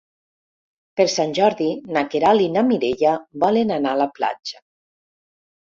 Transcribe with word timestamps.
Per 0.99 1.05
Sant 1.15 1.35
Jordi 1.39 1.67
na 1.99 2.03
Queralt 2.15 2.47
i 2.47 2.49
na 2.57 2.65
Mireia 2.71 3.13
volen 3.47 3.77
anar 3.79 3.95
a 3.95 4.03
la 4.05 4.11
platja. 4.19 4.61